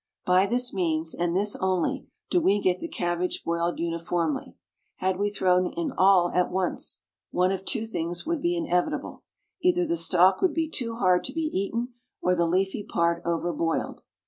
[0.25, 4.55] By this means, and this only, do we get the cabbage boiled uniformly.
[4.95, 9.21] Had we thrown in all at once one of two things would be inevitable
[9.61, 13.53] either the stalk would be too hard to be eaten or the leafy part over
[13.53, 14.01] boiled.